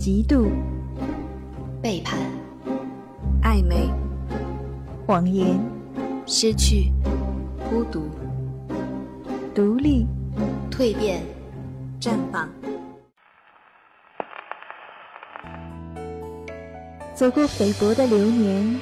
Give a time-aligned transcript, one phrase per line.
[0.00, 0.48] 嫉妒、
[1.82, 2.18] 背叛、
[3.42, 3.86] 暧昧、
[5.06, 5.60] 谎言、
[6.26, 6.90] 失去、
[7.68, 8.08] 孤独、
[9.54, 10.06] 独立、
[10.70, 11.22] 蜕变、
[12.00, 12.48] 绽放。
[17.14, 18.80] 走过菲薄的流年，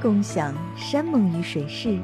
[0.00, 2.00] 共享山盟与水誓。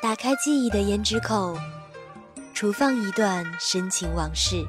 [0.00, 1.56] 打开记忆的胭脂扣，
[2.64, 4.66] 储放一段深情往事。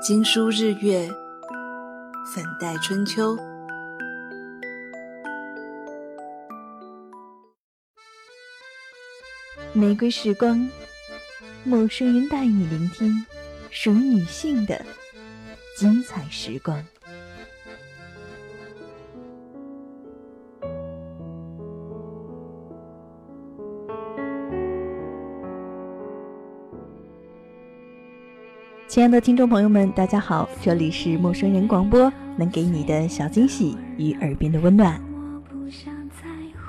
[0.00, 1.12] 经书日月，
[2.32, 3.36] 粉黛春秋。
[9.72, 10.70] 玫瑰时光，
[11.64, 13.26] 陌生人带你聆听
[13.72, 14.80] 属于女性的
[15.76, 16.80] 精彩时光。
[28.90, 35.00] 亲爱的听众朋友们，大家好，这里是陌生人广播，能给你的小惊喜与耳边的温暖。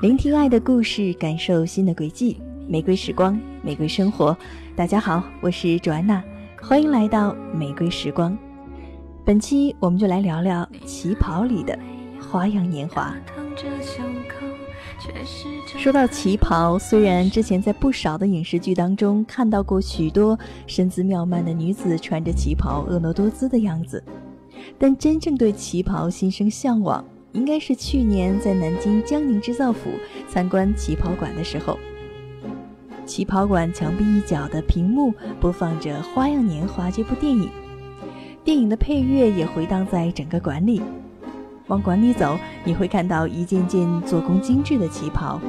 [0.04, 2.40] 聆听爱的故事，感受心的轨迹。
[2.68, 4.38] 玫瑰时光，玫瑰生活。
[4.76, 6.24] 大家好，我是卓安娜，
[6.62, 8.38] 欢迎来到玫瑰时光。
[9.26, 11.76] 本期我们就来聊聊旗袍里的
[12.20, 13.16] 花样年华。
[15.78, 24.04] 说到旗袍，虽然之前在不少的影视剧当中看到过许多身姿妙曼的女子穿着旗袍婀娜多姿的样子，
[24.78, 29.90] 但真正对旗袍心生向往，应该是去年在南京江宁织造府
[30.30, 31.80] 参观旗袍馆的时候。
[33.04, 37.50] 旗袍馆墙壁一角的屏幕播放着《花样年华》这部电影，
[38.44, 40.82] 电影的配乐也回荡在整个馆里。
[41.72, 45.40] 往馆里走，你会看到一件件做工精致的旗袍。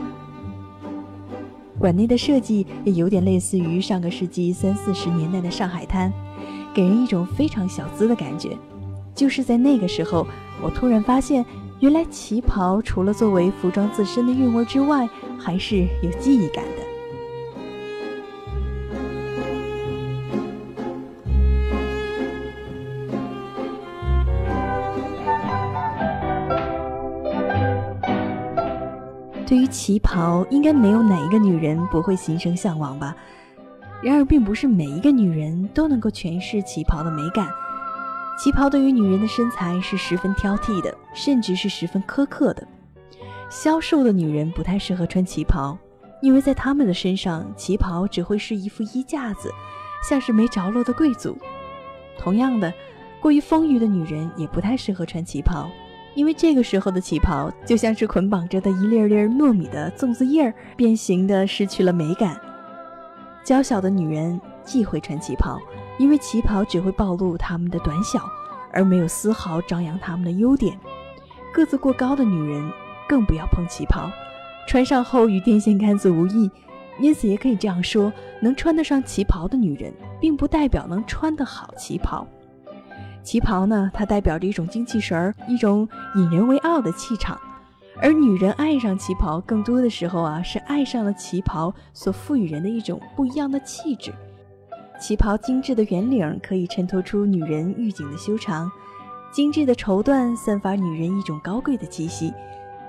[1.81, 6.13] 馆内的设计也有点类似于上个世纪三四十年代的上海滩，
[6.73, 8.57] 给人一种非常小资的感觉。
[9.17, 10.25] 就是在那个时候，
[10.63, 11.45] 我突然发现，
[11.81, 16.82] 原来旗袍除了作为服装自身的韵味之外，还是有记忆感的。
[29.85, 33.17] 旗袍，应该没有哪一个女人不会心生向往吧？
[34.01, 37.49] 然而，并不是每一个女人都能够诠释旗袍的美感。
[38.39, 42.65] 旗袍对于女人的身材是十分挑剔的，甚至是十分苛刻的。
[43.51, 45.77] 消瘦的女人不太适合穿旗袍，
[46.21, 49.51] 因为在她们的身上，旗袍只会是一副衣架子，
[50.09, 51.37] 像是没着落的贵族。
[52.17, 52.73] 同样的，
[53.21, 55.69] 过于丰腴的女人也不太适合穿旗袍。
[56.15, 62.39] 因为这个时候的旗袍就像是捆绑着的一粒粒糯米的粽子叶儿，变形的失去了美感。
[63.43, 65.59] 娇小的女人忌讳穿旗袍，
[65.99, 68.21] 因为旗袍只会暴露她们的短小，
[68.73, 70.79] 而没有丝毫张扬她们的优点。
[71.53, 72.71] 个子过高的女人
[73.09, 74.11] 更不要碰旗袍，
[74.69, 76.51] 穿上后与电线杆子无异。
[77.01, 82.27] 因此，也可以这样说：能穿得上旗袍的女人，并不代表能穿得好旗袍。
[83.23, 87.41] 旗袍呢，它代表着一种精气神儿，一种引人为傲的气场。
[88.01, 94.13] 而女人爱上旗袍，更多的时候啊，是爱上了旗袍所赋予人的一种不一样的气质。
[94.99, 98.71] 旗袍精致的圆领可以衬托出女人玉颈的修长，
[99.31, 102.33] 精致的绸缎散发女人一种高贵的气息。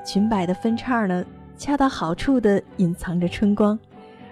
[0.05, 1.23] 裙摆的分叉呢，
[1.57, 3.77] 恰到好处地隐藏着春光。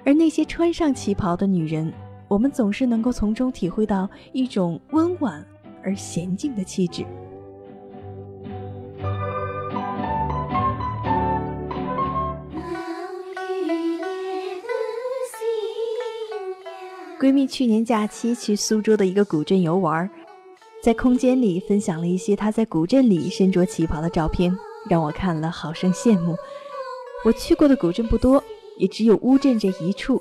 [0.04, 1.94] 而那些穿上旗袍的女人，
[2.28, 5.46] 我们总是能够从中体会到一种温婉。
[5.84, 7.06] 而娴静的气质。
[17.20, 20.10] 闺蜜去年假期去苏州的一个古镇游玩，
[20.82, 24.52] 在空间里分享了一些她在古镇里身着旗袍的照片，
[24.90, 26.36] 让我看了好生羡慕。
[27.24, 28.44] 我去过的古镇不多，
[28.78, 30.20] 也只有乌镇这一处，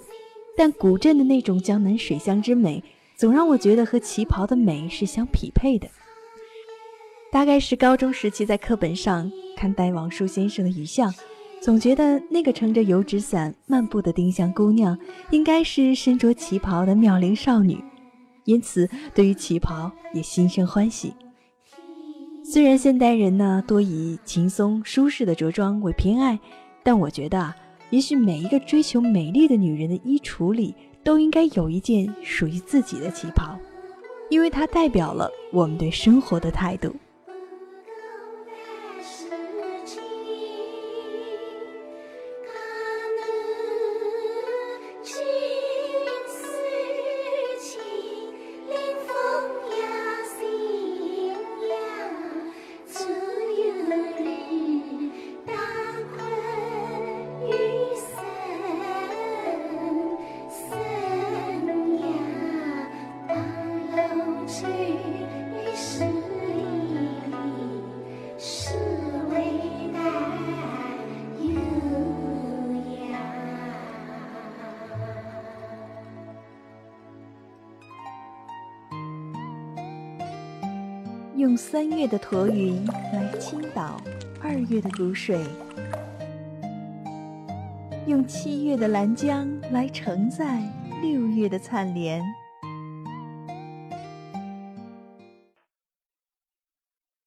[0.55, 2.85] 但古镇的那种江南水乡之美。
[3.21, 5.87] 总让我觉得和旗袍的美是相匹配的。
[7.31, 11.13] 大概是高中时期在课本上看戴王叔先生的遗像，
[11.61, 14.99] 总觉得那个撑着油纸伞漫步的丁香姑娘，
[15.31, 17.85] 应该是身着旗袍的妙龄少女，
[18.47, 21.13] 因此对于旗袍也心生欢喜。
[22.43, 26.41] 虽然现代人呢多以轻松舒适的着装为偏爱，
[26.83, 27.55] 但我觉得，
[27.91, 30.75] 也许每一个追求美丽的女人的衣橱里。
[31.03, 33.59] 都应该有一件属于自己的旗袍，
[34.29, 36.95] 因为它代表了我们对生活的态度。
[81.41, 82.85] 用三月的驼云
[83.15, 83.99] 来倾倒
[84.43, 85.43] 二月的谷水，
[88.07, 90.63] 用七月的兰江来承载
[91.01, 92.23] 六月的灿莲。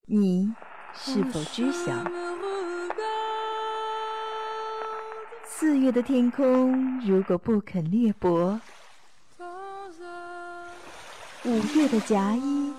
[0.05, 0.53] 你
[0.93, 1.91] 是否知晓？
[5.43, 8.59] 四月的天空如果不肯裂帛，
[11.45, 12.71] 五月的夹衣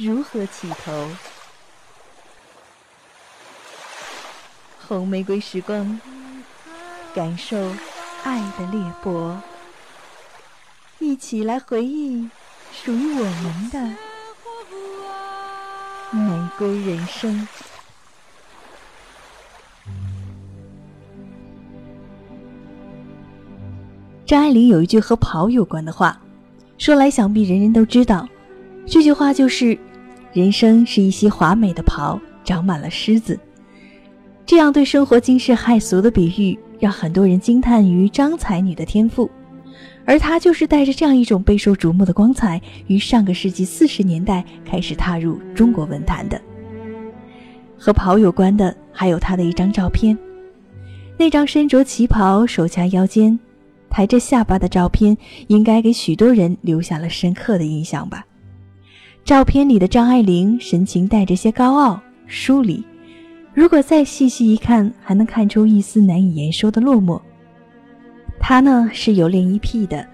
[0.00, 1.08] 如何起头？
[4.86, 6.00] 红玫瑰时光，
[7.12, 7.56] 感受
[8.22, 9.34] 爱的裂帛，
[11.00, 12.30] 一起来回忆
[12.72, 13.80] 属于我们的
[16.12, 17.48] 玫瑰人生。
[24.24, 26.20] 张爱玲有一句和跑有关的话，
[26.78, 28.28] 说来想必人人都知道。
[28.86, 29.78] 这句话就是
[30.32, 33.38] ：“人生是一袭华美的袍，长满了虱子。”
[34.46, 39.30] 这样对生活惊世骇俗的比喻，让很多人惊叹于张才女的天赋。
[40.06, 46.40] 而她就是带着这样一种备受瞩目的光彩，于上个世纪四十年代开始踏入中国文坛的。
[47.76, 50.16] 和袍有关的，还有她的一张照片，
[51.18, 53.38] 那张身着旗袍、手掐腰间。
[53.90, 55.16] 抬着下巴的照片，
[55.46, 58.24] 应该给许多人留下了深刻的印象吧。
[59.28, 62.82] 照片里的张爱玲神情带着些高傲疏离，
[63.52, 67.20] 如果再细细一看，还能看出一丝难以言说的落寞。
[68.40, 70.08] 她呢是有恋衣癖的，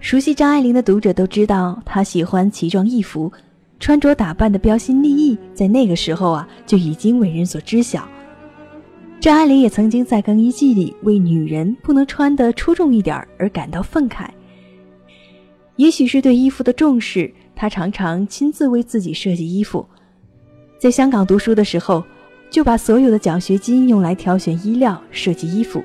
[0.00, 3.32] 熟悉张爱玲的读者都知道，她喜欢奇装异服，
[3.80, 8.06] 穿着打扮的标新立异，在那个时候啊就已经为人所知晓。
[9.18, 14.26] 张爱玲也曾经在更衣季里为女人不能穿得出众一点而感到愤慨。
[15.76, 19.84] 也许是对衣服的重视，他常常亲自为自己设计衣服。
[20.78, 22.04] 在香港读书的时候，
[22.48, 25.82] 就把所有的奖学金用来挑选衣料、设计衣服。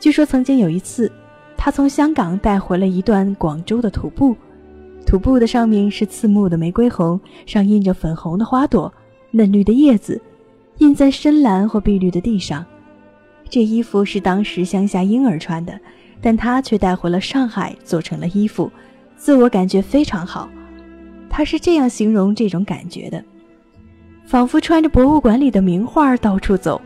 [0.00, 1.12] 据说曾经有一次，
[1.54, 4.34] 他从香港带回了一段广州的土布，
[5.04, 8.90] 土布的上面是刺目的玫瑰红，上印着粉红的花朵、
[9.32, 10.18] 嫩绿的叶子。
[10.78, 12.64] 印在深蓝或碧绿的地上，
[13.50, 15.78] 这衣服是当时乡下婴儿穿的，
[16.22, 18.72] 但他却带回了上海做成了衣服，
[19.14, 20.48] 自我感觉非常好。
[21.30, 23.24] 他是这样形容这种感觉的：
[24.26, 26.78] 仿佛穿着博物馆里的名画到处走，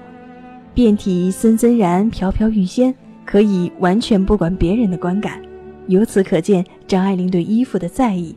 [0.75, 2.95] 遍体森森然，飘飘欲仙，
[3.25, 5.41] 可以完全不管别人的观感。
[5.89, 8.37] 由此可见，张爱玲对衣服的在意。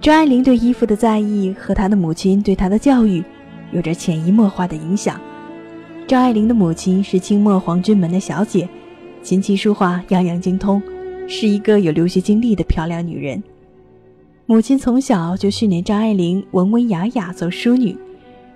[0.00, 3.24] 张爱玲对衣服的在意和她的母亲对她的教育，
[3.72, 5.20] 有着潜移默化的影响。
[6.06, 8.68] 张爱玲的母亲是清末皇军门的小姐，
[9.26, 10.80] 琴棋书画样样精通，
[11.26, 13.42] 是一个有留学经历的漂亮女人。
[14.46, 17.98] 母亲从小就训练张爱玲文文雅雅做淑女，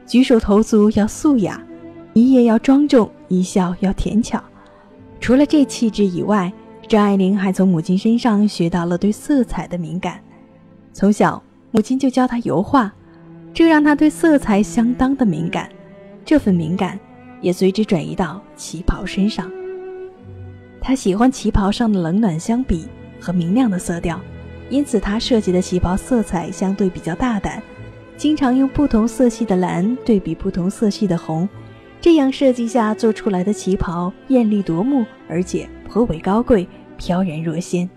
[0.06, 1.60] 举手投足要素雅，
[2.12, 4.40] 一夜要庄重，一笑要甜巧。
[5.18, 6.52] 除了这气质以外，
[6.86, 10.20] 张爱玲还从母亲身上学到了对色彩的敏感。
[10.92, 12.92] 从小，母亲就教她油画，
[13.52, 15.68] 这让她对色彩相当的敏感。
[16.24, 16.96] 这份敏感
[17.40, 19.50] 也随之转移到旗袍身上。
[20.80, 22.86] 他喜欢旗袍上的冷暖相比
[23.20, 24.20] 和明亮的色调，
[24.68, 27.62] 因此他设计的旗袍色彩相对比较大胆，
[28.16, 31.48] 经常用不同色系的蓝对比不同色系的红，
[32.00, 37.88] 这样设计下做出来的旗袍艳丽夺目，而且颇为高贵，飘然若仙。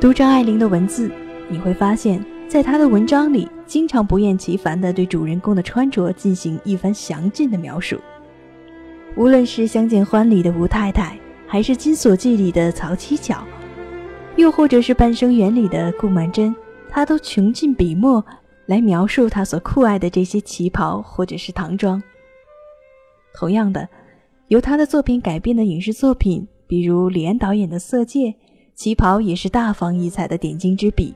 [0.00, 1.12] 读张爱玲的文字，
[1.50, 8.00] 你会发现，在她的文章里，经常不厌其烦地对主人公的穿着进行一番详尽的描述。
[9.14, 13.44] 无论是《相见欢》里的吴太太，还是《金锁记》里的曹七巧，
[14.36, 16.54] 又或者是《半生缘》里的顾曼桢，
[16.88, 18.24] 她都穷尽笔墨
[18.64, 22.02] 来描述她所酷爱的这些旗袍或者是唐装。
[23.34, 23.86] 同样的，
[24.48, 28.28] 由她的作品改编的影视作品，比如李安导演的《色戒》。
[28.80, 31.14] 旗袍也是大放异彩的点睛之笔，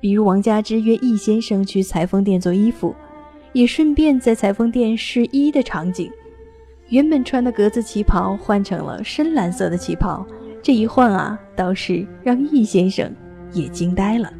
[0.00, 2.96] 比如王佳芝约易先生去裁缝店做衣服，
[3.52, 6.10] 也顺便在裁缝店试衣的场景。
[6.88, 10.26] 原本穿的格子旗袍换成了深蓝色的旗袍，
[10.62, 13.14] 这一换啊，倒是让易先生
[13.52, 14.32] 也惊呆了。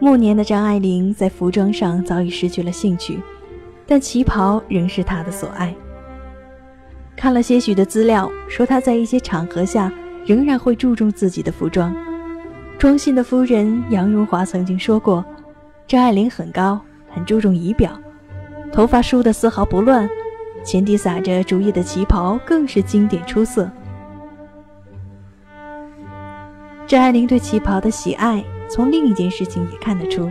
[0.00, 3.20] 暮年的张爱玲在服装上早已失去了兴趣，
[3.86, 5.72] 但旗袍仍是她的所爱。
[7.16, 9.90] 看了些许的资料，说她在一些场合下
[10.24, 11.96] 仍然会注重自己的服装。
[12.78, 15.24] 庄信的夫人杨荣华曾经说过
[15.88, 17.98] ：“张爱玲很高，很注重仪表，
[18.70, 20.06] 头发梳得丝毫不乱，
[20.62, 23.70] 前底撒着竹叶的旗袍更是经典出色。”
[26.86, 30.30] 张爱玲对旗袍的喜爱，从另一件事情也看得出。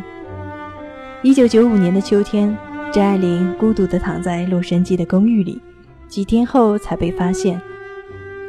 [1.23, 2.55] 一九九五年的秋天，
[2.93, 5.59] 张爱玲孤独地躺在洛杉矶的公寓里，
[6.07, 7.62] 几天后才被发现。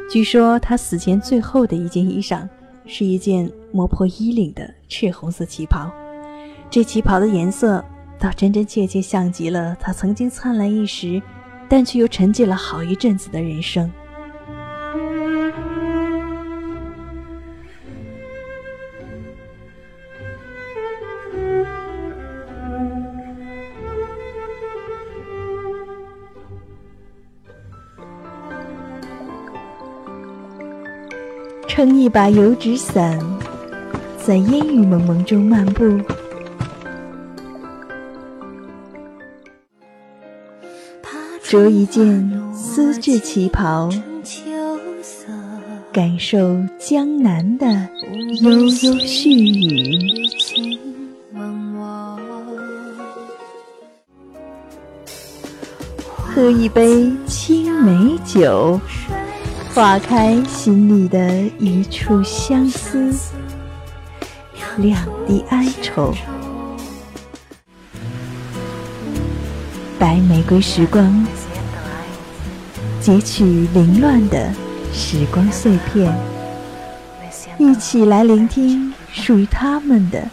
[0.09, 2.47] 据说他死前最后的一件衣裳。
[2.89, 5.91] 是一件磨破衣领的赤红色旗袍，
[6.69, 7.83] 这旗袍的颜色
[8.17, 11.21] 倒真真切切像极了他曾经灿烂一时，
[11.67, 13.91] 但却又沉寂了好一阵子的人生。
[31.77, 33.19] 撑一把油纸伞，
[34.17, 35.83] 在烟雨蒙蒙中漫步，
[41.43, 43.91] 着一件丝质旗袍，
[45.93, 47.67] 感受江南的
[48.41, 49.99] 悠悠絮语，
[56.09, 58.81] 喝一杯青梅酒。
[59.77, 63.13] 化开心里的一处相思，
[64.77, 66.11] 两地哀愁。
[69.99, 71.23] 白玫瑰时光，
[72.99, 74.51] 截取凌乱的
[74.91, 76.11] 时光碎片，
[77.59, 80.27] 一起来聆听属于他们的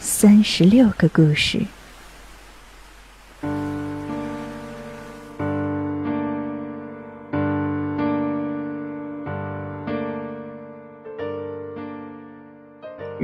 [0.00, 1.60] 三十六个故事。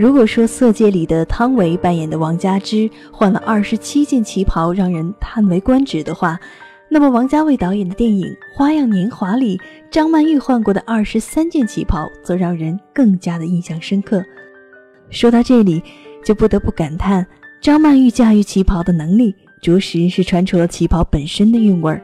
[0.06, 6.38] 如果说《色戒》里的汤唯扮演的王佳芝换了二十七件旗袍，让人叹为观止的话，
[6.88, 8.24] 那么王家卫导演的电影
[8.56, 9.60] 《花样年华》里，
[9.90, 14.22] 张曼玉换过的二十三件旗袍，则让人更加的印象深刻。
[15.10, 15.82] 说到这里，
[16.24, 17.26] 就不得不感叹
[17.60, 22.00] 张曼玉驾驭旗袍的能力，着实是穿出了旗袍本身的韵味儿。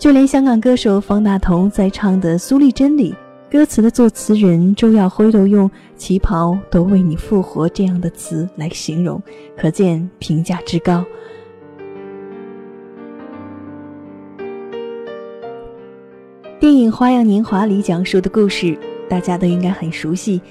[0.00, 3.14] 就连香港歌手方大同在唱的《苏丽珍》里。
[3.54, 9.22] 歌词的作词人周耀辉都用“旗袍都为你复活”这样的词来形容，
[9.56, 11.04] 可见评价之高。
[16.58, 18.76] 电影《花样年华》里讲述的故事，
[19.08, 20.42] 大家都应该很熟悉。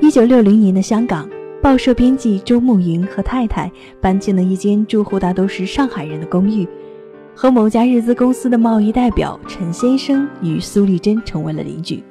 [0.00, 1.28] 一九六零年的香港，
[1.60, 3.70] 报社编辑周慕云和太太
[4.00, 6.66] 搬进了一间住户大都是上海人的公寓。
[7.34, 12.02] 和某家日资公司的贸易代表陈先生与苏丽珍成为了邻居。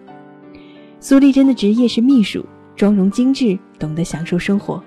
[0.99, 4.83] 苏丽珍的职业是秘书，妆容精致，懂得享受生活。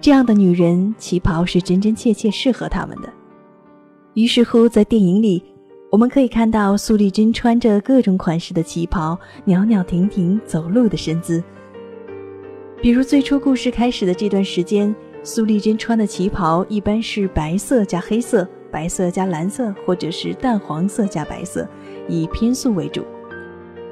[0.00, 3.12] 这样的女人，旗袍是真真切切适合她们的。
[4.12, 5.42] 于是乎，在电影里，
[5.90, 11.42] 我们可以看到苏丽珍穿着各种款式的旗袍，袅袅婷婷走路的身姿。
[12.80, 18.46] 比如最初故事开始的这段时间，苏丽珍穿的旗袍一般是白色加黑色。
[18.74, 21.68] 白色加蓝色，或者是淡黄色加白色，
[22.08, 23.04] 以偏素为主。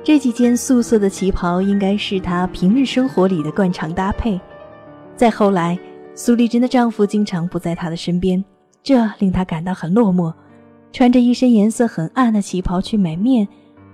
[0.02, 4.40] 这几件素色的旗袍应该是她平日生活里的惯常搭配。
[5.14, 5.78] 再后来，
[6.16, 8.44] 苏丽珍的丈夫经常不在她的身边，
[8.82, 10.34] 这令她感到很落寞。
[10.90, 13.46] 穿着一身颜色很暗的旗袍去买面，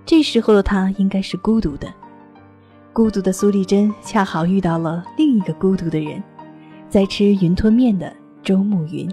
[0.06, 1.86] 这时候的她应该是孤独的。
[2.94, 6.22] 孤独的苏丽珍恰好遇到了另一个孤独的人，
[6.88, 8.10] 在吃云吞面的
[8.42, 9.06] 周慕云。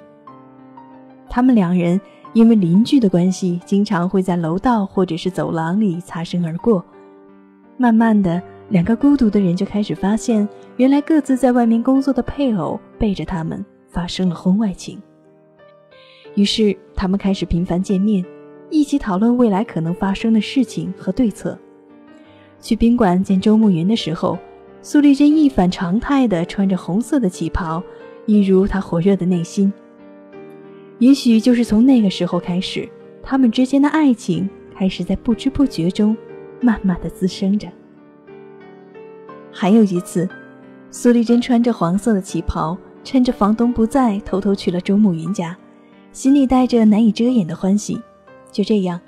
[1.36, 2.00] 他们两人
[2.32, 6.82] 因为邻居的关系，经常会在楼道或者是走廊里擦身而过。
[7.76, 14.98] 慢慢的，两个孤独的人就开始发现，原来各自在外面工作的配偶背着他们发生了婚外情。
[16.36, 18.24] 于是，他们开始频繁见面，
[18.70, 21.60] 一起讨论未来可能发生的事情和对策。
[22.62, 24.40] 去宾馆见周慕云的时候，
[24.82, 27.84] 苏丽珍一反常态的穿着红色的旗袍，
[28.26, 29.74] 一如她火热的内心。
[31.00, 32.88] 也许就是从那个时候开始，
[33.22, 36.16] 他们之间的爱情开始在不知不觉中，
[36.62, 37.68] 慢慢的滋生着。
[39.52, 40.28] 还有一次，
[40.92, 45.58] 苏丽珍穿着黄色的旗袍，趁着房东不在，偷偷去了周慕云家，
[46.12, 48.00] 心里带着难以遮掩的欢喜。
[48.52, 49.00] 就这样，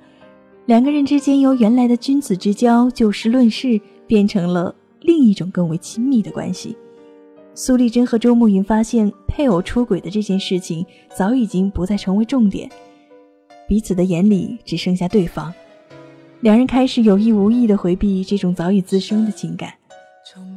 [0.66, 6.76] 两个人之间由原来的君子之交、就事论事，变成了另一种更为亲密的关系。
[7.60, 10.86] 苏丽珍和周慕云发现配偶出轨的这件事情
[11.16, 12.70] 早已经不再成为重点，
[13.68, 15.52] 彼此的眼里只剩下对方。
[16.42, 19.74] 两人开始有意无意地回避这种早已滋生的情感，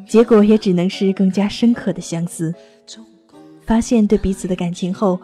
[0.07, 2.55] 结果也只能是更加深刻的相思。
[3.63, 5.19] 发现对彼此的感情后，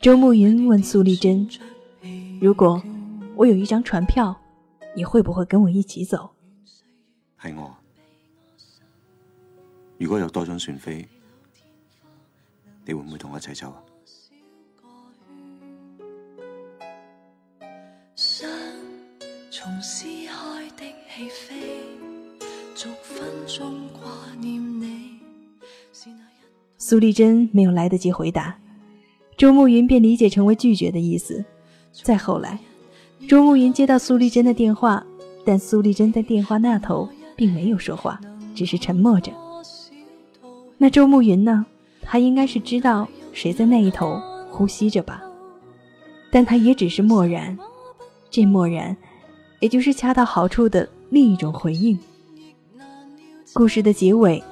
[0.00, 1.46] 周慕云问苏丽珍
[2.40, 2.82] ：“如果
[3.36, 4.34] 我有一张船票，
[4.96, 6.30] 你会不会跟我一起走？”
[7.42, 7.76] 系我。
[9.98, 11.06] 如果有多张船飞，
[12.88, 13.76] 你会唔会同我一齐走啊？
[26.78, 28.58] 苏丽珍没有来得及回答，
[29.36, 31.44] 周慕云便理解成为拒绝的意思。
[31.92, 32.58] 再后来，
[33.28, 35.04] 周慕云接到苏丽珍的电话，
[35.44, 38.18] 但苏丽珍在电话那头并没有说话，
[38.54, 39.30] 只是沉默着。
[40.78, 41.66] 那周慕云呢？
[42.10, 44.18] 他应该是知道谁在那一头
[44.50, 45.22] 呼吸着吧，
[46.32, 47.56] 但他也只是默然。
[48.30, 48.96] 这默然，
[49.60, 51.98] 也就是恰到好处的另一种回应。
[53.52, 54.42] 故事的结尾，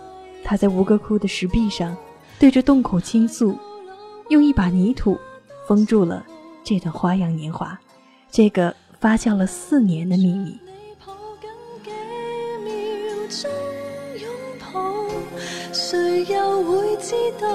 [0.44, 1.96] 他在吴哥窟的石壁上，
[2.38, 3.56] 对着洞口倾诉，
[4.28, 5.18] 用一把泥土
[5.66, 6.24] 封住了
[6.62, 7.78] 这段花样年华，
[8.30, 10.58] 这个发酵了四年的秘密。
[15.78, 17.46] 谁又会知道？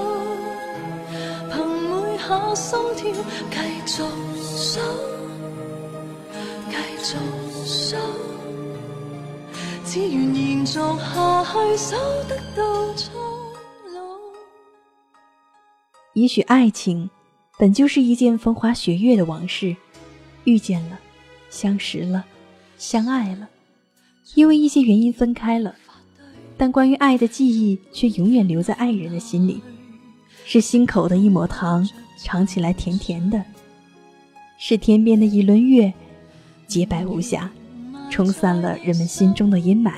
[1.50, 3.12] 凭每下心跳，
[3.50, 4.04] 继续
[4.56, 4.80] 守，
[6.70, 7.18] 继续
[7.66, 7.98] 守，
[9.84, 11.98] 只愿延续下去，守
[12.30, 13.12] 得到终
[13.96, 14.00] 老。
[16.14, 17.10] 也许爱情
[17.58, 19.76] 本就是一件风花雪月的往事，
[20.44, 21.00] 遇见了，
[21.50, 22.24] 相识了，
[22.78, 23.50] 相爱了，
[24.36, 25.74] 因为一些原因分开了。
[26.62, 29.64] 但关于爱的记忆却永远留在爱人的心里，
[30.46, 33.40] 是心口的一抹糖，尝起来甜甜的；
[34.60, 35.92] 是天边的一轮月，
[36.68, 37.50] 洁白无瑕，
[38.12, 39.94] 冲散了人们心中的阴霾。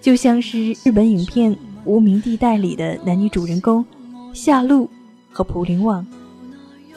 [0.00, 1.52] 就像是日本影片
[1.84, 3.84] 《无名地带》里的男女主人公
[4.32, 4.88] 夏露
[5.28, 6.06] 和蒲陵望，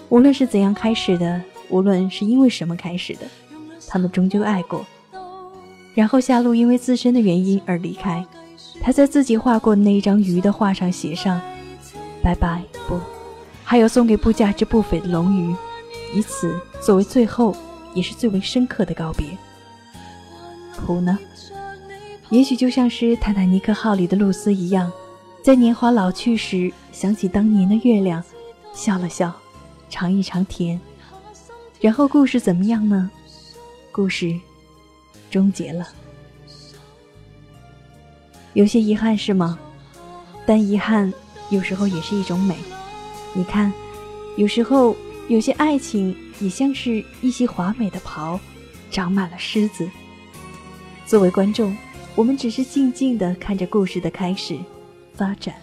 [0.10, 3.22] 无论是怎样开始的，无论是因为什么开始的，
[3.88, 4.86] 他们终究爱过。
[5.96, 8.24] 然后夏露因为自身的原因而离开。
[8.82, 11.40] 他在自己画过的那一张鱼的画上写上
[12.24, 13.00] “拜拜”，不，
[13.64, 15.56] 还有送给不价值不菲的龙鱼，
[16.16, 17.56] 以此作为最后
[17.94, 19.28] 也是最为深刻的告别。
[20.78, 21.18] 普呢？
[22.30, 24.92] 也许就像是泰坦尼克号里的露丝一样，
[25.44, 28.24] 在年华老去时想起当年的月亮，
[28.74, 29.32] 笑了笑，
[29.90, 30.80] 尝一尝甜。
[31.80, 33.12] 然后故事怎么样呢？
[33.92, 34.34] 故事
[35.30, 35.88] 终结了。
[38.54, 39.58] 有些遗憾是吗？
[40.46, 41.14] 但遗憾
[41.50, 42.56] 有时候也是一种美。
[43.34, 43.72] 你看，
[44.38, 44.96] 有时候
[45.28, 48.40] 有些爱情也像是一袭华美的袍，
[48.90, 49.90] 长满了虱子。
[51.06, 51.76] 作为观众，
[52.16, 54.58] 我们只是静静地看着故事的开始、
[55.14, 55.56] 发展、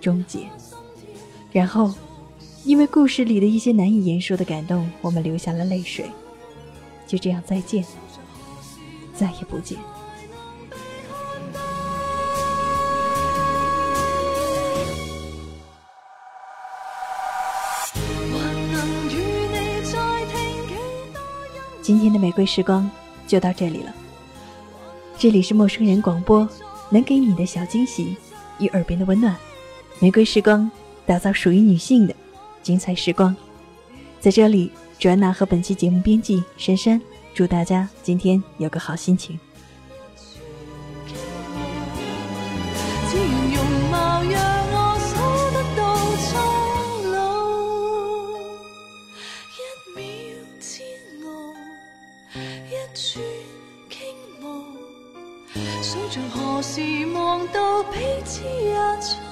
[0.00, 0.40] 终结，
[1.52, 1.94] 然后，
[2.64, 6.06] 因为故事里的一些难以言说的感动，我们流下了泪水。
[7.06, 7.84] 就这样，再见，
[9.14, 9.78] 再也不见。
[21.82, 22.88] 今天的玫瑰时光
[23.26, 23.92] 就到这里了。
[25.18, 26.48] 这里是陌生人广播，
[26.90, 28.16] 能给你的小惊喜
[28.60, 29.36] 与耳边的温暖。
[29.98, 30.70] 玫瑰时光，
[31.04, 32.14] 打造属于女性的
[32.62, 33.34] 精彩时光。
[34.20, 37.02] 在这里，卓安娜和本期节目编辑珊珊，
[37.34, 39.38] 祝大家今天有个好心情。
[55.82, 56.80] 想着何时
[57.14, 59.31] 望到彼此一出。